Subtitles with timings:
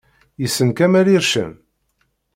[0.41, 1.51] Yessen Kamel Ircen?